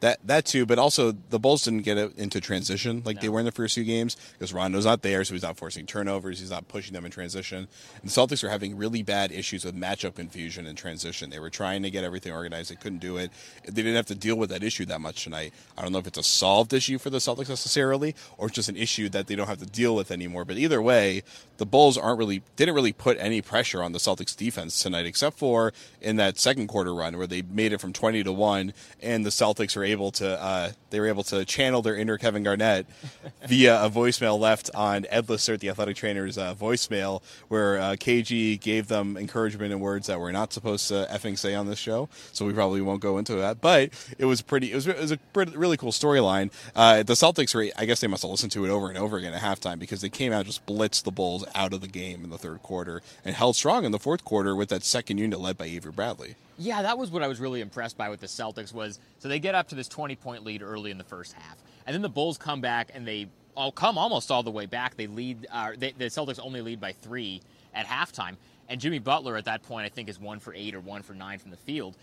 That 0.00 0.18
that 0.26 0.44
too, 0.44 0.66
but 0.66 0.78
also 0.78 1.12
the 1.12 1.38
Bulls 1.38 1.64
didn't 1.64 1.82
get 1.82 1.96
it 1.96 2.16
into 2.18 2.40
transition 2.40 3.02
like 3.06 3.16
no. 3.16 3.22
they 3.22 3.28
were 3.30 3.38
in 3.38 3.46
the 3.46 3.52
first 3.52 3.74
few 3.74 3.84
games 3.84 4.16
because 4.32 4.52
Rondo's 4.52 4.84
not 4.84 5.00
there, 5.02 5.24
so 5.24 5.32
he's 5.32 5.42
not 5.42 5.56
forcing 5.56 5.86
turnovers, 5.86 6.38
he's 6.38 6.50
not 6.50 6.68
pushing 6.68 6.92
them 6.92 7.06
in 7.06 7.10
transition. 7.10 7.66
And 8.02 8.10
the 8.10 8.12
Celtics 8.12 8.44
are 8.44 8.50
having 8.50 8.76
really 8.76 9.02
bad 9.02 9.32
issues 9.32 9.64
with 9.64 9.74
matchup 9.74 10.16
confusion 10.16 10.66
and 10.66 10.76
transition. 10.76 11.30
They 11.30 11.38
were 11.38 11.48
trying 11.48 11.82
to 11.82 11.90
get 11.90 12.04
everything 12.04 12.32
organized, 12.32 12.70
they 12.70 12.76
couldn't 12.76 12.98
do 12.98 13.16
it. 13.16 13.30
They 13.64 13.70
didn't 13.70 13.96
have 13.96 14.06
to 14.06 14.14
deal 14.14 14.36
with 14.36 14.50
that 14.50 14.62
issue 14.62 14.84
that 14.86 15.00
much 15.00 15.24
tonight. 15.24 15.54
I 15.78 15.82
don't 15.82 15.92
know 15.92 15.98
if 15.98 16.06
it's 16.06 16.18
a 16.18 16.22
solved 16.22 16.74
issue 16.74 16.98
for 16.98 17.08
the 17.08 17.18
Celtics 17.18 17.48
necessarily, 17.48 18.14
or 18.36 18.48
it's 18.48 18.56
just 18.56 18.68
an 18.68 18.76
issue 18.76 19.08
that 19.08 19.28
they 19.28 19.34
don't 19.34 19.48
have 19.48 19.58
to 19.58 19.66
deal 19.66 19.94
with 19.94 20.10
anymore. 20.10 20.44
But 20.44 20.58
either 20.58 20.82
way, 20.82 21.22
the 21.56 21.66
Bulls 21.66 21.96
aren't 21.96 22.18
really 22.18 22.42
didn't 22.56 22.74
really 22.74 22.92
put 22.92 23.16
any 23.18 23.40
pressure 23.40 23.82
on 23.82 23.92
the 23.92 23.98
Celtics 23.98 24.36
defense 24.36 24.82
tonight, 24.82 25.06
except 25.06 25.38
for 25.38 25.72
in 26.02 26.16
that 26.16 26.38
second 26.38 26.66
quarter 26.66 26.94
run 26.94 27.16
where 27.16 27.26
they 27.26 27.40
made 27.40 27.72
it 27.72 27.80
from 27.80 27.94
twenty 27.94 28.22
to 28.22 28.32
one, 28.32 28.74
and 29.00 29.24
the 29.24 29.30
Celtics 29.30 29.74
are 29.76 29.85
able 29.86 30.10
to. 30.12 30.40
Uh, 30.40 30.72
they 30.90 31.00
were 31.00 31.08
able 31.08 31.24
to 31.24 31.44
channel 31.44 31.82
their 31.82 31.96
inner 31.96 32.18
Kevin 32.18 32.42
Garnett 32.42 32.86
via 33.46 33.84
a 33.84 33.90
voicemail 33.90 34.38
left 34.38 34.70
on 34.74 35.06
Ed 35.10 35.26
Lacerte, 35.26 35.60
the 35.60 35.70
athletic 35.70 35.96
trainer's 35.96 36.38
uh, 36.38 36.54
voicemail, 36.54 37.22
where 37.48 37.78
uh, 37.78 37.92
KG 37.92 38.60
gave 38.60 38.88
them 38.88 39.16
encouragement 39.16 39.72
in 39.72 39.80
words 39.80 40.06
that 40.06 40.20
we're 40.20 40.32
not 40.32 40.52
supposed 40.52 40.88
to 40.88 41.08
effing 41.10 41.38
say 41.38 41.54
on 41.54 41.66
this 41.66 41.78
show. 41.78 42.08
So 42.32 42.44
we 42.44 42.52
probably 42.52 42.80
won't 42.80 43.00
go 43.00 43.18
into 43.18 43.34
that. 43.36 43.60
But 43.60 43.90
it 44.18 44.26
was 44.26 44.42
pretty. 44.42 44.72
It 44.72 44.76
was, 44.76 44.86
it 44.86 45.00
was 45.00 45.10
a 45.10 45.16
pretty, 45.16 45.56
really 45.56 45.76
cool 45.76 45.92
storyline. 45.92 46.52
Uh, 46.74 47.02
the 47.02 47.14
Celtics 47.14 47.54
were. 47.54 47.66
I 47.76 47.84
guess 47.84 48.00
they 48.00 48.06
must 48.06 48.22
have 48.22 48.30
listened 48.30 48.52
to 48.52 48.64
it 48.64 48.70
over 48.70 48.88
and 48.88 48.98
over 48.98 49.16
again 49.16 49.32
at 49.32 49.42
halftime 49.42 49.78
because 49.78 50.00
they 50.00 50.08
came 50.08 50.32
out 50.32 50.38
and 50.38 50.46
just 50.46 50.66
blitzed 50.66 51.04
the 51.04 51.10
Bulls 51.10 51.44
out 51.54 51.72
of 51.72 51.80
the 51.80 51.88
game 51.88 52.24
in 52.24 52.30
the 52.30 52.38
third 52.38 52.62
quarter 52.62 53.02
and 53.24 53.34
held 53.34 53.56
strong 53.56 53.84
in 53.84 53.92
the 53.92 53.98
fourth 53.98 54.24
quarter 54.24 54.54
with 54.54 54.68
that 54.68 54.84
second 54.84 55.18
unit 55.18 55.40
led 55.40 55.56
by 55.58 55.66
Avery 55.66 55.92
Bradley. 55.92 56.36
Yeah, 56.58 56.82
that 56.82 56.96
was 56.96 57.10
what 57.10 57.22
I 57.22 57.28
was 57.28 57.38
really 57.38 57.60
impressed 57.60 57.98
by 57.98 58.08
with 58.08 58.20
the 58.20 58.26
Celtics 58.26 58.72
was 58.72 58.98
so 59.18 59.28
they 59.28 59.38
get 59.38 59.54
up 59.54 59.68
to 59.68 59.74
this 59.74 59.88
20 59.88 60.16
point 60.16 60.44
lead 60.44 60.62
early 60.62 60.90
in 60.90 60.98
the 60.98 61.04
first 61.04 61.34
half. 61.34 61.56
And 61.86 61.94
then 61.94 62.02
the 62.02 62.08
Bulls 62.08 62.38
come 62.38 62.60
back 62.60 62.90
and 62.94 63.06
they 63.06 63.28
all 63.54 63.72
come 63.72 63.98
almost 63.98 64.30
all 64.30 64.42
the 64.42 64.50
way 64.50 64.66
back. 64.66 64.96
They 64.96 65.06
lead 65.06 65.46
uh, 65.52 65.72
they, 65.76 65.92
the 65.92 66.06
Celtics 66.06 66.40
only 66.42 66.62
lead 66.62 66.80
by 66.80 66.92
3 66.92 67.40
at 67.74 67.86
halftime. 67.86 68.36
And 68.68 68.80
Jimmy 68.80 68.98
Butler 68.98 69.36
at 69.36 69.44
that 69.44 69.62
point, 69.62 69.86
I 69.86 69.88
think, 69.88 70.08
is 70.08 70.18
one 70.18 70.40
for 70.40 70.52
eight 70.54 70.74
or 70.74 70.80
one 70.80 71.02
for 71.02 71.14
nine 71.14 71.38
from 71.38 71.50
the 71.50 71.56
field. 71.56 71.96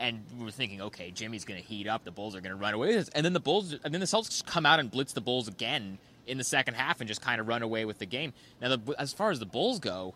And 0.00 0.24
we 0.38 0.44
were 0.44 0.50
thinking, 0.50 0.80
okay, 0.80 1.10
Jimmy's 1.10 1.44
going 1.44 1.60
to 1.60 1.66
heat 1.66 1.88
up. 1.88 2.04
The 2.04 2.10
Bulls 2.10 2.34
are 2.34 2.40
going 2.40 2.54
to 2.54 2.60
run 2.60 2.74
away 2.74 2.88
with 2.88 2.96
this. 2.96 3.08
And 3.10 3.24
then 3.24 3.32
the 3.32 3.40
Bulls, 3.40 3.72
and 3.72 3.92
then 3.92 4.00
the 4.00 4.06
Celtics 4.06 4.44
come 4.44 4.64
out 4.64 4.80
and 4.80 4.90
blitz 4.90 5.12
the 5.12 5.20
Bulls 5.20 5.48
again 5.48 5.98
in 6.26 6.38
the 6.38 6.44
second 6.44 6.74
half 6.74 7.00
and 7.00 7.08
just 7.08 7.20
kind 7.20 7.40
of 7.40 7.48
run 7.48 7.62
away 7.62 7.84
with 7.84 7.98
the 7.98 8.06
game. 8.06 8.32
Now, 8.60 8.76
the, 8.76 8.94
as 8.98 9.12
far 9.12 9.30
as 9.30 9.38
the 9.38 9.46
Bulls 9.46 9.78
go, 9.78 10.14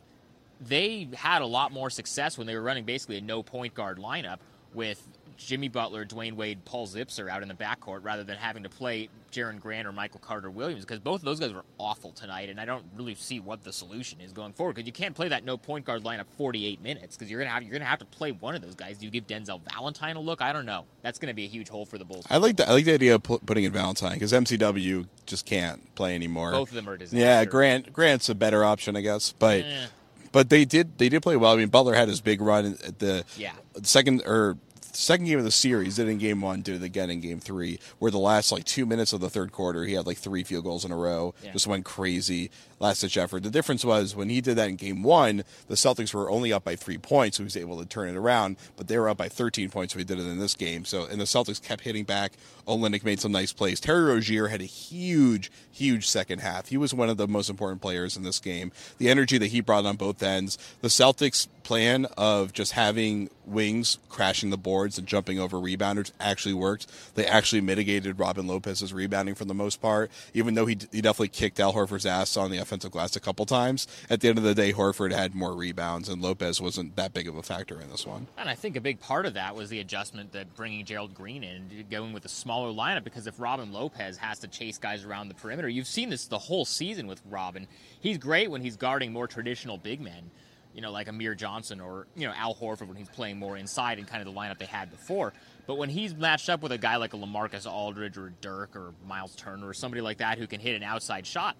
they 0.66 1.09
had 1.14 1.42
a 1.42 1.47
lot 1.47 1.73
more 1.73 1.90
success 1.90 2.38
when 2.38 2.47
they 2.47 2.54
were 2.54 2.62
running 2.62 2.85
basically 2.85 3.19
a 3.19 3.21
no 3.21 3.42
point 3.42 3.75
guard 3.75 3.99
lineup 3.99 4.38
with 4.75 5.07
Jimmy 5.38 5.66
Butler, 5.69 6.04
Dwyane 6.04 6.35
Wade, 6.35 6.64
Paul 6.64 6.87
Zipser 6.87 7.28
out 7.28 7.42
in 7.42 7.49
the 7.49 7.54
backcourt 7.54 8.04
rather 8.04 8.23
than 8.23 8.37
having 8.37 8.62
to 8.62 8.69
play 8.69 9.09
Jerian 9.33 9.59
Grant 9.59 9.88
or 9.88 9.92
Michael 9.92 10.21
Carter 10.21 10.50
Williams 10.50 10.85
because 10.85 11.00
both 11.00 11.21
of 11.21 11.25
those 11.25 11.40
guys 11.40 11.52
were 11.52 11.64
awful 11.78 12.12
tonight, 12.12 12.49
and 12.49 12.61
I 12.61 12.64
don't 12.64 12.85
really 12.97 13.14
see 13.16 13.40
what 13.40 13.64
the 13.64 13.73
solution 13.73 14.21
is 14.21 14.33
going 14.33 14.52
forward 14.52 14.75
because 14.76 14.87
you 14.87 14.92
can't 14.92 15.16
play 15.16 15.28
that 15.28 15.45
no 15.45 15.57
point 15.57 15.85
guard 15.85 16.04
lineup 16.04 16.26
48 16.37 16.81
minutes 16.83 17.16
because 17.16 17.28
you're 17.31 17.40
gonna 17.40 17.50
have 17.50 17.62
you're 17.64 17.73
gonna 17.73 17.85
have 17.87 17.99
to 18.00 18.04
play 18.04 18.31
one 18.31 18.54
of 18.54 18.62
those 18.62 18.75
guys. 18.76 18.99
Do 18.99 19.07
you 19.07 19.11
give 19.11 19.26
Denzel 19.26 19.61
Valentine 19.73 20.14
a 20.16 20.21
look? 20.21 20.42
I 20.42 20.52
don't 20.52 20.66
know. 20.66 20.85
That's 21.00 21.19
gonna 21.19 21.35
be 21.35 21.45
a 21.45 21.49
huge 21.49 21.69
hole 21.71 21.87
for 21.87 21.99
the 21.99 22.04
Bulls. 22.04 22.25
I 22.31 22.37
like 22.37 22.57
the 22.57 22.69
I 22.69 22.73
like 22.73 22.85
the 22.85 22.95
idea 22.95 23.16
of 23.16 23.23
pu- 23.25 23.38
putting 23.40 23.64
in 23.64 23.73
Valentine 23.73 24.12
because 24.14 24.33
MCW 24.33 25.09
just 25.26 25.45
can't 25.45 25.92
play 25.97 26.14
anymore. 26.14 26.52
Both 26.52 26.69
of 26.69 26.75
them 26.76 26.88
are 26.88 26.97
disaster. 26.97 27.19
Yeah, 27.19 27.45
Grant 27.47 27.92
Grant's 27.92 28.28
a 28.28 28.35
better 28.35 28.64
option, 28.64 28.97
I 28.97 29.00
guess, 29.00 29.33
but 29.33 29.62
Eh. 29.64 29.87
But 30.32 30.48
they 30.50 30.64
did 30.64 30.98
they 30.98 31.08
did 31.08 31.22
play 31.22 31.36
well. 31.36 31.52
I 31.52 31.56
mean, 31.56 31.68
Butler 31.68 31.94
had 31.94 32.08
his 32.08 32.20
big 32.20 32.40
run 32.40 32.76
at 32.86 32.98
the 32.98 33.24
Yeah. 33.36 33.52
second 33.82 34.22
or 34.26 34.56
second 34.92 35.26
game 35.26 35.38
of 35.38 35.44
the 35.44 35.50
series. 35.50 35.96
Did 35.96 36.08
in 36.08 36.18
game 36.18 36.40
one, 36.40 36.62
did 36.62 36.76
it 36.76 36.84
again 36.84 37.11
in 37.11 37.20
game 37.20 37.40
three, 37.40 37.78
where 37.99 38.11
the 38.11 38.18
last 38.18 38.52
like 38.52 38.64
two 38.64 38.87
minutes 38.87 39.12
of 39.12 39.20
the 39.20 39.30
third 39.30 39.52
quarter, 39.52 39.84
he 39.84 39.94
had 39.94 40.06
like 40.06 40.18
three 40.18 40.44
field 40.44 40.64
goals 40.64 40.84
in 40.84 40.92
a 40.92 40.96
row. 40.96 41.34
Yeah. 41.42 41.52
Just 41.52 41.66
went 41.66 41.84
crazy, 41.84 42.50
last 42.78 43.00
ditch 43.00 43.16
effort. 43.16 43.42
The 43.42 43.50
difference 43.50 43.84
was 43.84 44.14
when 44.14 44.28
he 44.28 44.40
did 44.40 44.56
that 44.56 44.68
in 44.68 44.76
game 44.76 45.02
one, 45.02 45.44
the 45.68 45.75
Celtics 45.75 46.12
were 46.14 46.30
only 46.30 46.52
up 46.52 46.64
by 46.64 46.76
three 46.76 46.99
points, 46.99 47.37
so 47.37 47.42
he 47.42 47.44
was 47.44 47.56
able 47.56 47.78
to 47.78 47.87
turn 47.87 48.08
it 48.08 48.16
around. 48.16 48.56
But 48.76 48.88
they 48.88 48.99
were 48.99 49.08
up 49.08 49.16
by 49.16 49.28
13 49.28 49.70
points, 49.70 49.92
so 49.92 49.99
he 49.99 50.04
did 50.04 50.18
it 50.18 50.26
in 50.26 50.38
this 50.38 50.54
game. 50.54 50.84
So 50.84 51.06
and 51.06 51.20
the 51.20 51.25
Celtics 51.25 51.62
kept 51.62 51.82
hitting 51.82 52.04
back. 52.04 52.32
Olynyk 52.66 53.04
made 53.04 53.20
some 53.20 53.32
nice 53.32 53.52
plays. 53.52 53.80
Terry 53.80 54.04
Rozier 54.04 54.49
had 54.49 54.61
a 54.61 54.64
huge, 54.64 55.50
huge 55.70 56.08
second 56.08 56.40
half. 56.40 56.68
He 56.68 56.76
was 56.76 56.94
one 56.94 57.08
of 57.08 57.16
the 57.16 57.26
most 57.26 57.50
important 57.50 57.82
players 57.82 58.16
in 58.16 58.22
this 58.22 58.38
game. 58.38 58.72
The 58.99 59.08
energy 59.08 59.38
that 59.38 59.49
he 59.49 59.61
brought 59.61 59.84
on 59.87 59.96
both 59.96 60.22
ends. 60.22 60.58
The 60.80 60.88
Celtics 60.88 61.49
plan 61.62 62.06
of 62.16 62.52
just 62.52 62.72
having 62.72 63.30
wings 63.46 63.99
crashing 64.08 64.50
the 64.50 64.56
boards 64.56 64.99
and 64.99 65.06
jumping 65.06 65.38
over 65.38 65.56
rebounders 65.56 66.12
actually 66.20 66.54
worked. 66.54 66.87
They 67.14 67.26
actually 67.26 67.61
mitigated 67.61 68.18
Robin 68.18 68.46
Lopez's 68.46 68.92
rebounding 68.92 69.34
for 69.34 69.44
the 69.44 69.54
most 69.54 69.80
part, 69.80 70.11
even 70.34 70.54
though 70.54 70.66
he, 70.66 70.78
he 70.90 71.00
definitely 71.00 71.28
kicked 71.28 71.61
Al 71.61 71.72
Horford's 71.72 72.06
ass 72.06 72.37
on 72.37 72.50
the 72.50 72.58
offensive 72.58 72.90
glass 72.90 73.16
a 73.16 73.20
couple 73.20 73.46
times. 73.46 73.87
At 74.08 74.20
the 74.20 74.28
end 74.28 74.38
of 74.38 74.44
the 74.44 74.54
day, 74.54 74.72
Horford 74.72 75.12
had 75.12 75.34
more 75.34 75.54
rebounds, 75.54 76.08
and 76.08 76.22
Lopez 76.22 76.61
wasn't 76.61 76.96
that 76.96 77.12
big 77.12 77.28
of 77.28 77.37
a 77.37 77.42
factor 77.42 77.80
in 77.80 77.90
this 77.90 78.06
one. 78.06 78.26
And 78.38 78.49
I 78.49 78.54
think 78.54 78.76
a 78.76 78.80
big 78.80 79.00
part 79.00 79.26
of 79.26 79.34
that 79.34 79.54
was 79.54 79.70
the 79.70 79.80
adjustment 79.80 80.32
that 80.32 80.54
bringing 80.54 80.84
Gerald 80.84 81.14
Green 81.14 81.44
in, 81.44 81.87
going 81.90 82.12
with 82.12 82.25
a 82.25 82.28
smaller 82.28 82.72
lineup. 82.72 83.04
Because 83.04 83.26
if 83.26 83.38
Robin 83.40 83.72
Lopez 83.72 84.16
has 84.18 84.38
to 84.40 84.49
chase 84.49 84.78
guys 84.78 85.04
around 85.04 85.28
the 85.28 85.34
perimeter, 85.34 85.68
you've 85.68 85.87
seen 85.87 86.11
this 86.11 86.26
the 86.26 86.38
whole 86.38 86.64
season 86.64 87.06
with 87.06 87.20
Robin. 87.28 87.66
He's 88.00 88.18
great 88.18 88.50
when 88.50 88.62
he's 88.62 88.76
guarding 88.76 89.12
more 89.12 89.26
traditional 89.26 89.78
big 89.78 90.00
men, 90.00 90.30
you 90.74 90.80
know, 90.80 90.90
like 90.90 91.08
Amir 91.08 91.34
Johnson 91.34 91.80
or 91.80 92.06
you 92.16 92.26
know 92.26 92.34
Al 92.36 92.54
Horford 92.54 92.88
when 92.88 92.96
he's 92.96 93.08
playing 93.08 93.38
more 93.38 93.56
inside 93.56 93.98
and 93.98 94.06
kind 94.06 94.26
of 94.26 94.32
the 94.32 94.38
lineup 94.38 94.58
they 94.58 94.66
had 94.66 94.90
before. 94.90 95.32
But 95.66 95.76
when 95.76 95.88
he's 95.88 96.14
matched 96.14 96.48
up 96.48 96.62
with 96.62 96.72
a 96.72 96.78
guy 96.78 96.96
like 96.96 97.14
a 97.14 97.16
LaMarcus 97.16 97.70
Aldridge 97.70 98.16
or 98.16 98.32
Dirk 98.40 98.74
or 98.74 98.94
Myles 99.06 99.36
Turner 99.36 99.68
or 99.68 99.74
somebody 99.74 100.00
like 100.00 100.18
that 100.18 100.38
who 100.38 100.46
can 100.46 100.60
hit 100.60 100.74
an 100.74 100.82
outside 100.82 101.26
shot, 101.26 101.56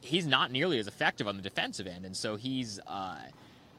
he's 0.00 0.26
not 0.26 0.50
nearly 0.50 0.78
as 0.78 0.86
effective 0.86 1.28
on 1.28 1.36
the 1.36 1.42
defensive 1.42 1.86
end, 1.86 2.04
and 2.04 2.16
so 2.16 2.36
he's. 2.36 2.80
Uh, 2.86 3.18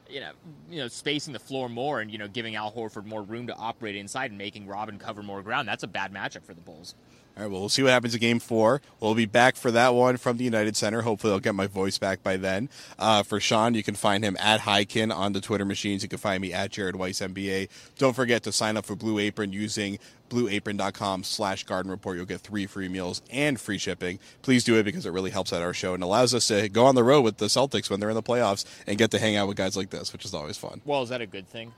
you 0.08 0.20
know, 0.20 0.30
you 0.70 0.78
know, 0.78 0.86
spacing 0.86 1.32
the 1.32 1.38
floor 1.40 1.68
more 1.68 2.00
and 2.00 2.12
you 2.12 2.18
know 2.18 2.28
giving 2.28 2.54
Al 2.54 2.70
Horford 2.70 3.06
more 3.06 3.22
room 3.22 3.48
to 3.48 3.54
operate 3.56 3.96
inside 3.96 4.30
and 4.30 4.38
making 4.38 4.68
Robin 4.68 5.00
cover 5.00 5.20
more 5.20 5.42
ground. 5.42 5.66
That's 5.66 5.82
a 5.82 5.88
bad 5.88 6.12
matchup 6.12 6.44
for 6.44 6.54
the 6.54 6.60
Bulls. 6.60 6.94
All 7.36 7.42
right, 7.42 7.52
well, 7.52 7.60
we'll 7.60 7.68
see 7.68 7.82
what 7.82 7.92
happens 7.92 8.14
in 8.14 8.20
game 8.20 8.38
four. 8.38 8.80
We'll 8.98 9.14
be 9.14 9.26
back 9.26 9.56
for 9.56 9.70
that 9.70 9.92
one 9.92 10.16
from 10.16 10.38
the 10.38 10.44
United 10.44 10.74
Center. 10.74 11.02
Hopefully, 11.02 11.34
I'll 11.34 11.38
get 11.38 11.54
my 11.54 11.66
voice 11.66 11.98
back 11.98 12.22
by 12.22 12.38
then. 12.38 12.70
Uh, 12.98 13.22
for 13.22 13.40
Sean, 13.40 13.74
you 13.74 13.82
can 13.82 13.94
find 13.94 14.24
him 14.24 14.38
at 14.40 14.60
Highkin 14.60 15.14
on 15.14 15.34
the 15.34 15.42
Twitter 15.42 15.66
machines. 15.66 16.02
You 16.02 16.08
can 16.08 16.18
find 16.18 16.40
me 16.40 16.54
at 16.54 16.70
Jared 16.70 16.96
Weiss 16.96 17.20
NBA. 17.20 17.68
Don't 17.98 18.16
forget 18.16 18.42
to 18.44 18.52
sign 18.52 18.78
up 18.78 18.86
for 18.86 18.96
Blue 18.96 19.18
Apron 19.18 19.52
using 19.52 19.98
blueapron.com 20.30 21.24
slash 21.24 21.64
garden 21.64 21.90
report. 21.90 22.16
You'll 22.16 22.24
get 22.24 22.40
three 22.40 22.64
free 22.66 22.88
meals 22.88 23.20
and 23.30 23.60
free 23.60 23.78
shipping. 23.78 24.18
Please 24.40 24.64
do 24.64 24.76
it 24.76 24.84
because 24.84 25.04
it 25.04 25.10
really 25.10 25.30
helps 25.30 25.52
out 25.52 25.60
our 25.60 25.74
show 25.74 25.92
and 25.92 26.02
allows 26.02 26.32
us 26.34 26.48
to 26.48 26.70
go 26.70 26.86
on 26.86 26.94
the 26.94 27.04
road 27.04 27.20
with 27.20 27.36
the 27.36 27.46
Celtics 27.46 27.90
when 27.90 28.00
they're 28.00 28.08
in 28.08 28.14
the 28.14 28.22
playoffs 28.22 28.64
and 28.86 28.96
get 28.96 29.10
to 29.10 29.18
hang 29.18 29.36
out 29.36 29.46
with 29.46 29.58
guys 29.58 29.76
like 29.76 29.90
this, 29.90 30.10
which 30.12 30.24
is 30.24 30.32
always 30.32 30.56
fun. 30.56 30.80
Well, 30.86 31.02
is 31.02 31.10
that 31.10 31.20
a 31.20 31.26
good 31.26 31.46
thing? 31.46 31.74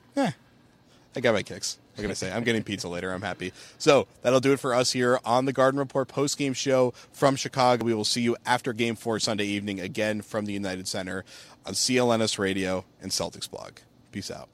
I 1.19 1.21
got 1.21 1.35
my 1.35 1.43
kicks. 1.43 1.79
What 1.97 2.03
can 2.03 2.11
I 2.13 2.15
say? 2.15 2.31
I'm 2.31 2.45
getting 2.45 2.63
pizza 2.63 2.89
later. 2.89 3.13
I'm 3.13 3.23
happy. 3.23 3.53
So 3.77 4.07
that'll 4.23 4.39
do 4.39 4.53
it 4.53 4.61
for 4.61 4.73
us 4.73 4.93
here 4.93 5.19
on 5.25 5.47
the 5.47 5.53
Garden 5.53 5.81
Report 5.81 6.07
post 6.07 6.39
game 6.39 6.53
show 6.53 6.95
from 7.13 7.35
Chicago. 7.35 7.85
We 7.85 7.93
will 7.93 8.05
see 8.05 8.21
you 8.21 8.37
after 8.47 8.73
game 8.73 8.95
four 8.95 9.19
Sunday 9.19 9.47
evening 9.47 9.81
again 9.81 10.23
from 10.23 10.45
the 10.45 10.53
United 10.53 10.87
Center 10.87 11.25
on 11.67 11.75
CLNS 11.75 12.39
Radio 12.39 12.85
and 13.03 13.11
Celtics 13.11 13.51
blog. 13.51 13.79
Peace 14.13 14.31
out. 14.31 14.49